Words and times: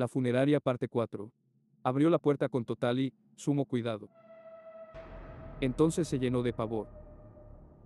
La 0.00 0.08
funeraria 0.08 0.60
parte 0.60 0.88
4. 0.88 1.30
Abrió 1.82 2.08
la 2.08 2.18
puerta 2.18 2.48
con 2.48 2.64
total 2.64 3.00
y 3.00 3.12
sumo 3.36 3.66
cuidado. 3.66 4.08
Entonces 5.60 6.08
se 6.08 6.18
llenó 6.18 6.42
de 6.42 6.54
pavor. 6.54 6.88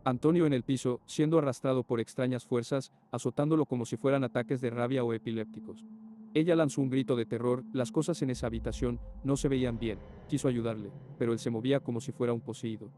Antonio 0.04 0.46
en 0.46 0.52
el 0.52 0.62
piso, 0.62 1.00
siendo 1.06 1.38
arrastrado 1.38 1.82
por 1.82 1.98
extrañas 1.98 2.46
fuerzas, 2.46 2.92
azotándolo 3.10 3.66
como 3.66 3.84
si 3.84 3.96
fueran 3.96 4.22
ataques 4.22 4.60
de 4.60 4.70
rabia 4.70 5.02
o 5.02 5.12
epilépticos. 5.12 5.84
Ella 6.34 6.54
lanzó 6.54 6.82
un 6.82 6.90
grito 6.90 7.16
de 7.16 7.26
terror, 7.26 7.64
las 7.72 7.90
cosas 7.90 8.22
en 8.22 8.30
esa 8.30 8.46
habitación 8.46 9.00
no 9.24 9.36
se 9.36 9.48
veían 9.48 9.80
bien, 9.80 9.98
quiso 10.28 10.46
ayudarle, 10.46 10.92
pero 11.18 11.32
él 11.32 11.40
se 11.40 11.50
movía 11.50 11.80
como 11.80 12.00
si 12.00 12.12
fuera 12.12 12.32
un 12.32 12.42
poseído. 12.42 12.92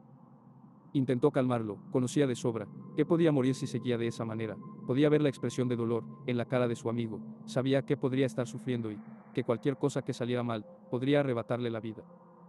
Intentó 0.96 1.30
calmarlo, 1.30 1.76
conocía 1.92 2.26
de 2.26 2.34
sobra, 2.34 2.66
que 2.96 3.04
podía 3.04 3.30
morir 3.30 3.54
si 3.54 3.66
seguía 3.66 3.98
de 3.98 4.06
esa 4.06 4.24
manera, 4.24 4.56
podía 4.86 5.10
ver 5.10 5.20
la 5.20 5.28
expresión 5.28 5.68
de 5.68 5.76
dolor 5.76 6.04
en 6.26 6.38
la 6.38 6.46
cara 6.46 6.66
de 6.66 6.74
su 6.74 6.88
amigo, 6.88 7.20
sabía 7.44 7.84
que 7.84 7.98
podría 7.98 8.24
estar 8.24 8.46
sufriendo 8.46 8.90
y 8.90 8.98
que 9.34 9.44
cualquier 9.44 9.76
cosa 9.76 10.00
que 10.00 10.14
saliera 10.14 10.42
mal 10.42 10.64
podría 10.90 11.20
arrebatarle 11.20 11.68
la 11.68 11.80
vida. 11.80 12.02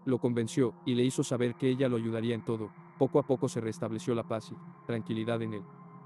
Lo 0.06 0.20
convenció 0.20 0.76
y 0.86 0.96
le 0.96 1.04
hizo 1.04 1.26
saber 1.26 1.56
que 1.56 1.68
ella 1.68 1.90
lo 1.90 1.98
ayudaría 1.98 2.36
en 2.36 2.46
todo, 2.46 2.72
poco 2.98 3.20
a 3.20 3.28
poco 3.28 3.50
se 3.50 3.60
restableció 3.60 4.16
la 4.16 4.26
paz 4.26 4.50
y 4.54 4.86
tranquilidad 4.86 5.42
en 5.42 5.56
él. 5.56 5.64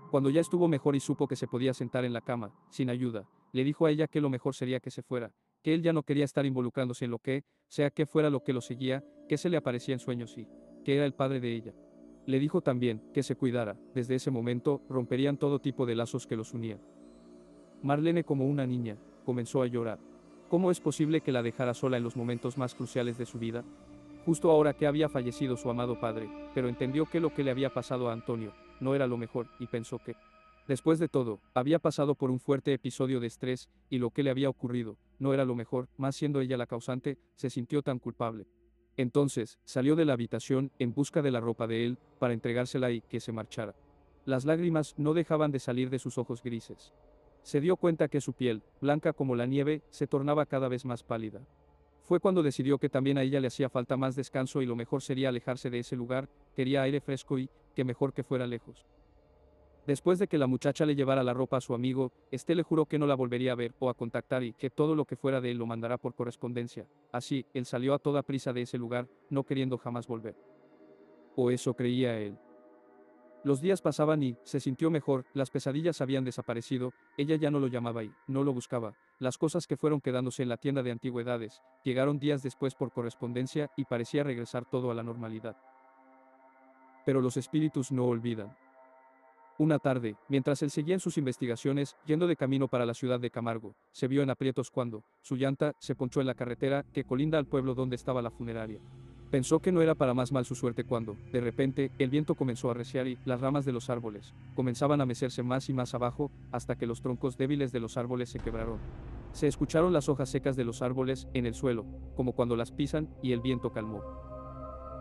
Cuando 0.09 0.31
ya 0.31 0.41
estuvo 0.41 0.67
mejor 0.67 0.95
y 0.95 0.99
supo 0.99 1.27
que 1.27 1.35
se 1.35 1.47
podía 1.47 1.75
sentar 1.75 2.05
en 2.05 2.13
la 2.13 2.21
cama, 2.21 2.55
sin 2.71 2.89
ayuda, 2.89 3.29
le 3.51 3.63
dijo 3.63 3.85
a 3.85 3.91
ella 3.91 4.07
que 4.07 4.19
lo 4.19 4.31
mejor 4.31 4.55
sería 4.55 4.79
que 4.79 4.89
se 4.89 5.03
fuera, 5.03 5.31
que 5.61 5.75
él 5.75 5.83
ya 5.83 5.93
no 5.93 6.01
quería 6.01 6.25
estar 6.25 6.47
involucrándose 6.47 7.05
en 7.05 7.11
lo 7.11 7.19
que, 7.19 7.43
sea 7.67 7.91
que 7.91 8.07
fuera 8.07 8.31
lo 8.31 8.41
que 8.41 8.51
lo 8.51 8.61
seguía, 8.61 9.03
que 9.29 9.37
se 9.37 9.47
le 9.47 9.57
aparecía 9.57 9.93
en 9.93 9.99
sueños 9.99 10.35
y 10.39 10.47
que 10.83 10.95
era 10.95 11.05
el 11.05 11.13
padre 11.13 11.39
de 11.39 11.53
ella. 11.53 11.75
Le 12.31 12.39
dijo 12.39 12.61
también 12.61 13.01
que 13.13 13.23
se 13.23 13.35
cuidara, 13.35 13.75
desde 13.93 14.15
ese 14.15 14.31
momento 14.31 14.81
romperían 14.87 15.35
todo 15.35 15.59
tipo 15.59 15.85
de 15.85 15.95
lazos 15.95 16.25
que 16.25 16.37
los 16.37 16.53
unían. 16.53 16.79
Marlene 17.83 18.23
como 18.23 18.47
una 18.47 18.65
niña, 18.65 18.95
comenzó 19.25 19.61
a 19.61 19.67
llorar. 19.67 19.99
¿Cómo 20.47 20.71
es 20.71 20.79
posible 20.79 21.19
que 21.19 21.33
la 21.33 21.43
dejara 21.43 21.73
sola 21.73 21.97
en 21.97 22.03
los 22.05 22.15
momentos 22.15 22.57
más 22.57 22.73
cruciales 22.73 23.17
de 23.17 23.25
su 23.25 23.37
vida? 23.37 23.65
Justo 24.25 24.49
ahora 24.49 24.71
que 24.71 24.87
había 24.87 25.09
fallecido 25.09 25.57
su 25.57 25.69
amado 25.69 25.99
padre, 25.99 26.29
pero 26.55 26.69
entendió 26.69 27.05
que 27.05 27.19
lo 27.19 27.33
que 27.33 27.43
le 27.43 27.51
había 27.51 27.73
pasado 27.73 28.07
a 28.07 28.13
Antonio 28.13 28.53
no 28.79 28.95
era 28.95 29.07
lo 29.07 29.17
mejor, 29.17 29.47
y 29.59 29.67
pensó 29.67 29.99
que, 29.99 30.15
después 30.69 30.99
de 30.99 31.09
todo, 31.09 31.41
había 31.53 31.79
pasado 31.79 32.15
por 32.15 32.31
un 32.31 32.39
fuerte 32.39 32.71
episodio 32.71 33.19
de 33.19 33.27
estrés, 33.27 33.69
y 33.89 33.97
lo 33.97 34.11
que 34.11 34.23
le 34.23 34.29
había 34.29 34.47
ocurrido 34.47 34.95
no 35.19 35.33
era 35.33 35.43
lo 35.43 35.53
mejor, 35.53 35.89
más 35.97 36.15
siendo 36.15 36.39
ella 36.39 36.55
la 36.55 36.65
causante, 36.65 37.17
se 37.35 37.49
sintió 37.49 37.81
tan 37.81 37.99
culpable. 37.99 38.47
Entonces, 38.97 39.59
salió 39.63 39.95
de 39.95 40.05
la 40.05 40.13
habitación 40.13 40.71
en 40.79 40.93
busca 40.93 41.21
de 41.21 41.31
la 41.31 41.39
ropa 41.39 41.67
de 41.67 41.85
él, 41.85 41.97
para 42.19 42.33
entregársela 42.33 42.91
y 42.91 43.01
que 43.01 43.19
se 43.19 43.31
marchara. 43.31 43.73
Las 44.25 44.45
lágrimas 44.45 44.93
no 44.97 45.13
dejaban 45.13 45.51
de 45.51 45.59
salir 45.59 45.89
de 45.89 45.99
sus 45.99 46.17
ojos 46.17 46.43
grises. 46.43 46.93
Se 47.43 47.59
dio 47.59 47.75
cuenta 47.75 48.07
que 48.07 48.21
su 48.21 48.33
piel, 48.33 48.61
blanca 48.79 49.13
como 49.13 49.35
la 49.35 49.47
nieve, 49.47 49.81
se 49.89 50.07
tornaba 50.07 50.45
cada 50.45 50.67
vez 50.67 50.85
más 50.85 51.03
pálida. 51.03 51.41
Fue 52.03 52.19
cuando 52.19 52.43
decidió 52.43 52.77
que 52.77 52.89
también 52.89 53.17
a 53.17 53.23
ella 53.23 53.39
le 53.39 53.47
hacía 53.47 53.69
falta 53.69 53.97
más 53.97 54.15
descanso 54.15 54.61
y 54.61 54.65
lo 54.65 54.75
mejor 54.75 55.01
sería 55.01 55.29
alejarse 55.29 55.69
de 55.69 55.79
ese 55.79 55.95
lugar, 55.95 56.29
quería 56.55 56.83
aire 56.83 57.01
fresco 57.01 57.39
y, 57.39 57.49
que 57.75 57.83
mejor 57.83 58.13
que 58.13 58.23
fuera 58.23 58.45
lejos. 58.45 58.85
Después 59.87 60.19
de 60.19 60.27
que 60.27 60.37
la 60.37 60.47
muchacha 60.47 60.85
le 60.85 60.95
llevara 60.95 61.23
la 61.23 61.33
ropa 61.33 61.57
a 61.57 61.61
su 61.61 61.73
amigo, 61.73 62.11
este 62.29 62.53
le 62.53 62.63
juró 62.63 62.85
que 62.85 62.99
no 62.99 63.07
la 63.07 63.15
volvería 63.15 63.53
a 63.53 63.55
ver 63.55 63.73
o 63.79 63.89
a 63.89 63.95
contactar 63.95 64.43
y 64.43 64.53
que 64.53 64.69
todo 64.69 64.95
lo 64.95 65.05
que 65.05 65.15
fuera 65.15 65.41
de 65.41 65.51
él 65.51 65.57
lo 65.57 65.65
mandará 65.65 65.97
por 65.97 66.13
correspondencia. 66.13 66.85
Así, 67.11 67.45
él 67.53 67.65
salió 67.65 67.95
a 67.95 67.99
toda 67.99 68.21
prisa 68.21 68.53
de 68.53 68.61
ese 68.61 68.77
lugar, 68.77 69.07
no 69.29 69.43
queriendo 69.43 69.77
jamás 69.79 70.07
volver. 70.07 70.35
O 71.35 71.49
eso 71.49 71.73
creía 71.73 72.17
él. 72.19 72.37
Los 73.43 73.59
días 73.59 73.81
pasaban 73.81 74.21
y, 74.21 74.37
se 74.43 74.59
sintió 74.59 74.91
mejor, 74.91 75.25
las 75.33 75.49
pesadillas 75.49 75.99
habían 75.99 76.23
desaparecido, 76.23 76.93
ella 77.17 77.37
ya 77.37 77.49
no 77.49 77.59
lo 77.59 77.65
llamaba 77.65 78.03
y, 78.03 78.13
no 78.27 78.43
lo 78.43 78.53
buscaba, 78.53 78.93
las 79.17 79.39
cosas 79.39 79.65
que 79.65 79.77
fueron 79.77 79.99
quedándose 79.99 80.43
en 80.43 80.49
la 80.49 80.57
tienda 80.57 80.83
de 80.83 80.91
antigüedades, 80.91 81.59
llegaron 81.83 82.19
días 82.19 82.43
después 82.43 82.75
por 82.75 82.91
correspondencia 82.91 83.71
y 83.75 83.85
parecía 83.85 84.23
regresar 84.23 84.65
todo 84.65 84.91
a 84.91 84.93
la 84.93 85.01
normalidad. 85.01 85.57
Pero 87.03 87.19
los 87.19 87.35
espíritus 87.35 87.91
no 87.91 88.05
olvidan. 88.05 88.55
Una 89.61 89.77
tarde, 89.77 90.15
mientras 90.27 90.63
él 90.63 90.71
seguía 90.71 90.95
en 90.95 90.99
sus 90.99 91.19
investigaciones, 91.19 91.95
yendo 92.07 92.25
de 92.25 92.35
camino 92.35 92.67
para 92.67 92.83
la 92.83 92.95
ciudad 92.95 93.19
de 93.19 93.29
Camargo, 93.29 93.75
se 93.91 94.07
vio 94.07 94.23
en 94.23 94.31
aprietos 94.31 94.71
cuando, 94.71 95.03
su 95.21 95.35
llanta, 95.35 95.73
se 95.77 95.93
ponchó 95.93 96.19
en 96.19 96.25
la 96.25 96.33
carretera 96.33 96.83
que 96.91 97.03
colinda 97.03 97.37
al 97.37 97.45
pueblo 97.45 97.75
donde 97.75 97.95
estaba 97.95 98.23
la 98.23 98.31
funeraria. 98.31 98.79
Pensó 99.29 99.59
que 99.59 99.71
no 99.71 99.83
era 99.83 99.93
para 99.93 100.15
más 100.15 100.31
mal 100.31 100.45
su 100.45 100.55
suerte 100.55 100.83
cuando, 100.83 101.15
de 101.31 101.41
repente, 101.41 101.91
el 101.99 102.09
viento 102.09 102.33
comenzó 102.33 102.69
a 102.69 102.71
arreciar 102.71 103.05
y 103.05 103.19
las 103.23 103.39
ramas 103.39 103.63
de 103.63 103.71
los 103.71 103.91
árboles 103.91 104.33
comenzaban 104.55 104.99
a 104.99 105.05
mecerse 105.05 105.43
más 105.43 105.69
y 105.69 105.73
más 105.73 105.93
abajo, 105.93 106.31
hasta 106.51 106.75
que 106.75 106.87
los 106.87 107.03
troncos 107.03 107.37
débiles 107.37 107.71
de 107.71 107.81
los 107.81 107.97
árboles 107.97 108.31
se 108.31 108.39
quebraron. 108.39 108.79
Se 109.31 109.45
escucharon 109.45 109.93
las 109.93 110.09
hojas 110.09 110.29
secas 110.29 110.55
de 110.55 110.65
los 110.65 110.81
árboles 110.81 111.27
en 111.35 111.45
el 111.45 111.53
suelo, 111.53 111.85
como 112.15 112.33
cuando 112.33 112.55
las 112.55 112.71
pisan, 112.71 113.13
y 113.21 113.31
el 113.31 113.41
viento 113.41 113.71
calmó. 113.71 114.01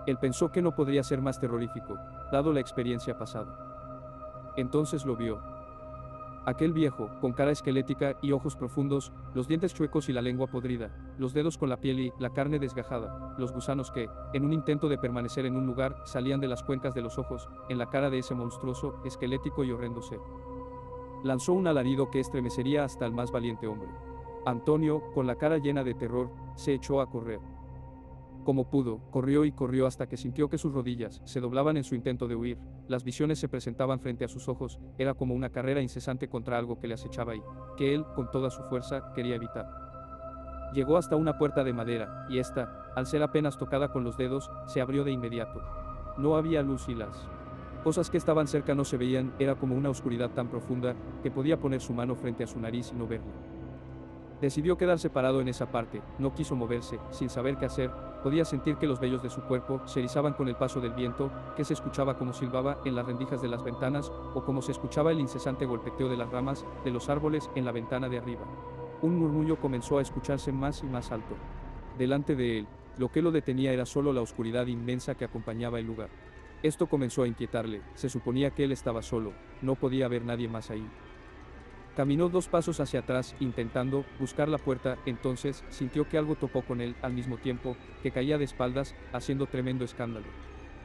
Él 0.06 0.18
pensó 0.18 0.52
que 0.52 0.60
no 0.60 0.74
podría 0.74 1.02
ser 1.02 1.22
más 1.22 1.40
terrorífico, 1.40 1.96
dado 2.30 2.52
la 2.52 2.60
experiencia 2.60 3.16
pasada. 3.16 3.69
Entonces 4.56 5.04
lo 5.04 5.16
vio. 5.16 5.40
Aquel 6.46 6.72
viejo, 6.72 7.10
con 7.20 7.32
cara 7.32 7.50
esquelética 7.50 8.16
y 8.22 8.32
ojos 8.32 8.56
profundos, 8.56 9.12
los 9.34 9.46
dientes 9.46 9.74
chuecos 9.74 10.08
y 10.08 10.14
la 10.14 10.22
lengua 10.22 10.46
podrida, 10.46 10.90
los 11.18 11.34
dedos 11.34 11.58
con 11.58 11.68
la 11.68 11.76
piel 11.76 12.00
y 12.00 12.12
la 12.18 12.30
carne 12.30 12.58
desgajada, 12.58 13.34
los 13.38 13.52
gusanos 13.52 13.90
que, 13.90 14.08
en 14.32 14.46
un 14.46 14.54
intento 14.54 14.88
de 14.88 14.96
permanecer 14.96 15.44
en 15.44 15.54
un 15.54 15.66
lugar, 15.66 15.96
salían 16.04 16.40
de 16.40 16.48
las 16.48 16.62
cuencas 16.62 16.94
de 16.94 17.02
los 17.02 17.18
ojos, 17.18 17.48
en 17.68 17.76
la 17.76 17.90
cara 17.90 18.08
de 18.08 18.18
ese 18.18 18.34
monstruoso, 18.34 19.02
esquelético 19.04 19.64
y 19.64 19.70
horrendo 19.70 20.00
ser. 20.00 20.18
Lanzó 21.22 21.52
un 21.52 21.66
alarido 21.66 22.10
que 22.10 22.20
estremecería 22.20 22.84
hasta 22.84 23.04
el 23.04 23.12
más 23.12 23.30
valiente 23.30 23.66
hombre. 23.66 23.90
Antonio, 24.46 25.02
con 25.12 25.26
la 25.26 25.36
cara 25.36 25.58
llena 25.58 25.84
de 25.84 25.92
terror, 25.92 26.30
se 26.54 26.72
echó 26.72 27.02
a 27.02 27.10
correr. 27.10 27.40
Como 28.50 28.68
pudo, 28.68 28.98
corrió 29.12 29.44
y 29.44 29.52
corrió 29.52 29.86
hasta 29.86 30.08
que 30.08 30.16
sintió 30.16 30.48
que 30.48 30.58
sus 30.58 30.72
rodillas 30.72 31.22
se 31.24 31.38
doblaban 31.38 31.76
en 31.76 31.84
su 31.84 31.94
intento 31.94 32.26
de 32.26 32.34
huir, 32.34 32.58
las 32.88 33.04
visiones 33.04 33.38
se 33.38 33.48
presentaban 33.48 34.00
frente 34.00 34.24
a 34.24 34.28
sus 34.28 34.48
ojos, 34.48 34.80
era 34.98 35.14
como 35.14 35.36
una 35.36 35.50
carrera 35.50 35.80
incesante 35.80 36.28
contra 36.28 36.58
algo 36.58 36.80
que 36.80 36.88
le 36.88 36.94
acechaba 36.94 37.36
y, 37.36 37.42
que 37.76 37.94
él, 37.94 38.04
con 38.16 38.28
toda 38.32 38.50
su 38.50 38.64
fuerza, 38.64 39.12
quería 39.14 39.36
evitar. 39.36 39.68
Llegó 40.74 40.96
hasta 40.96 41.14
una 41.14 41.38
puerta 41.38 41.62
de 41.62 41.72
madera, 41.72 42.26
y 42.28 42.40
esta, 42.40 42.90
al 42.96 43.06
ser 43.06 43.22
apenas 43.22 43.56
tocada 43.56 43.92
con 43.92 44.02
los 44.02 44.16
dedos, 44.16 44.50
se 44.66 44.80
abrió 44.80 45.04
de 45.04 45.12
inmediato. 45.12 45.62
No 46.18 46.34
había 46.34 46.60
luz 46.64 46.88
y 46.88 46.96
las 46.96 47.28
cosas 47.84 48.10
que 48.10 48.18
estaban 48.18 48.48
cerca 48.48 48.74
no 48.74 48.84
se 48.84 48.96
veían, 48.96 49.32
era 49.38 49.54
como 49.54 49.76
una 49.76 49.90
oscuridad 49.90 50.30
tan 50.30 50.48
profunda, 50.48 50.96
que 51.22 51.30
podía 51.30 51.60
poner 51.60 51.80
su 51.80 51.92
mano 51.92 52.16
frente 52.16 52.42
a 52.42 52.48
su 52.48 52.58
nariz 52.58 52.90
y 52.92 52.96
no 52.96 53.06
verla. 53.06 53.30
Decidió 54.40 54.76
quedarse 54.76 55.08
parado 55.08 55.40
en 55.40 55.46
esa 55.46 55.70
parte, 55.70 56.02
no 56.18 56.34
quiso 56.34 56.56
moverse, 56.56 56.98
sin 57.10 57.28
saber 57.28 57.56
qué 57.58 57.66
hacer, 57.66 57.92
podía 58.22 58.44
sentir 58.44 58.76
que 58.76 58.86
los 58.86 59.00
vellos 59.00 59.22
de 59.22 59.30
su 59.30 59.42
cuerpo 59.42 59.80
se 59.86 60.00
erizaban 60.00 60.34
con 60.34 60.48
el 60.48 60.56
paso 60.56 60.80
del 60.80 60.92
viento, 60.92 61.30
que 61.56 61.64
se 61.64 61.74
escuchaba 61.74 62.16
como 62.16 62.32
silbaba 62.32 62.78
en 62.84 62.94
las 62.94 63.06
rendijas 63.06 63.42
de 63.42 63.48
las 63.48 63.64
ventanas, 63.64 64.12
o 64.34 64.44
como 64.44 64.62
se 64.62 64.72
escuchaba 64.72 65.12
el 65.12 65.20
incesante 65.20 65.66
golpeteo 65.66 66.08
de 66.08 66.16
las 66.16 66.30
ramas 66.30 66.64
de 66.84 66.90
los 66.90 67.08
árboles 67.08 67.50
en 67.54 67.64
la 67.64 67.72
ventana 67.72 68.08
de 68.08 68.18
arriba. 68.18 68.44
Un 69.02 69.18
murmullo 69.18 69.56
comenzó 69.56 69.98
a 69.98 70.02
escucharse 70.02 70.52
más 70.52 70.82
y 70.82 70.86
más 70.86 71.10
alto. 71.10 71.34
Delante 71.98 72.36
de 72.36 72.58
él, 72.58 72.66
lo 72.98 73.10
que 73.10 73.22
lo 73.22 73.30
detenía 73.30 73.72
era 73.72 73.86
solo 73.86 74.12
la 74.12 74.20
oscuridad 74.20 74.66
inmensa 74.66 75.14
que 75.14 75.24
acompañaba 75.24 75.78
el 75.78 75.86
lugar. 75.86 76.10
Esto 76.62 76.86
comenzó 76.86 77.22
a 77.22 77.28
inquietarle, 77.28 77.80
se 77.94 78.10
suponía 78.10 78.50
que 78.50 78.64
él 78.64 78.72
estaba 78.72 79.00
solo, 79.00 79.32
no 79.62 79.76
podía 79.76 80.04
haber 80.04 80.24
nadie 80.24 80.48
más 80.48 80.70
ahí. 80.70 80.86
Caminó 82.00 82.30
dos 82.30 82.48
pasos 82.48 82.80
hacia 82.80 83.00
atrás, 83.00 83.34
intentando 83.40 84.06
buscar 84.18 84.48
la 84.48 84.56
puerta, 84.56 84.96
entonces 85.04 85.62
sintió 85.68 86.08
que 86.08 86.16
algo 86.16 86.34
topó 86.34 86.62
con 86.62 86.80
él 86.80 86.96
al 87.02 87.12
mismo 87.12 87.36
tiempo, 87.36 87.76
que 88.02 88.10
caía 88.10 88.38
de 88.38 88.44
espaldas, 88.44 88.94
haciendo 89.12 89.44
tremendo 89.44 89.84
escándalo. 89.84 90.24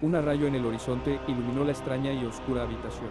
Un 0.02 0.12
rayo 0.12 0.46
en 0.46 0.56
el 0.56 0.66
horizonte 0.66 1.18
iluminó 1.30 1.64
la 1.64 1.72
extraña 1.72 2.12
y 2.12 2.26
oscura 2.26 2.64
habitación. 2.64 3.08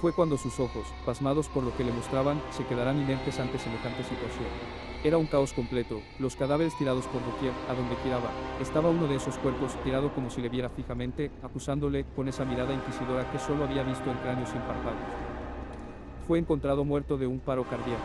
Fue 0.00 0.12
cuando 0.12 0.36
sus 0.36 0.58
ojos, 0.58 0.84
pasmados 1.06 1.48
por 1.48 1.62
lo 1.62 1.76
que 1.76 1.84
le 1.84 1.92
mostraban, 1.92 2.42
se 2.50 2.66
quedarán 2.66 3.00
inertes 3.00 3.38
ante 3.38 3.60
semejante 3.60 4.02
situación. 4.02 4.48
Era 5.04 5.16
un 5.16 5.26
caos 5.26 5.52
completo, 5.52 6.02
los 6.18 6.34
cadáveres 6.34 6.76
tirados 6.76 7.06
por 7.06 7.24
doquier, 7.24 7.52
a 7.68 7.74
donde 7.74 7.94
giraba. 8.02 8.32
Estaba 8.60 8.90
uno 8.90 9.06
de 9.06 9.14
esos 9.14 9.38
cuerpos 9.38 9.80
tirado 9.84 10.12
como 10.12 10.28
si 10.28 10.42
le 10.42 10.48
viera 10.48 10.70
fijamente, 10.70 11.30
acusándole 11.44 12.04
con 12.16 12.26
esa 12.26 12.44
mirada 12.44 12.74
inquisidora 12.74 13.30
que 13.30 13.38
solo 13.38 13.62
había 13.62 13.84
visto 13.84 14.10
en 14.10 14.16
cráneos 14.16 14.48
sin. 14.48 14.58
Fue 16.28 16.38
encontrado 16.38 16.84
muerto 16.84 17.16
de 17.16 17.26
un 17.26 17.38
paro 17.38 17.64
cardíaco. 17.64 18.02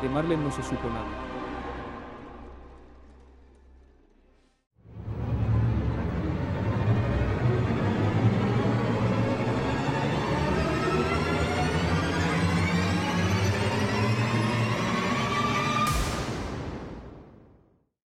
De 0.00 0.08
Marlene 0.08 0.42
no 0.42 0.50
se 0.50 0.62
supo 0.62 0.88
nada. 0.88 1.41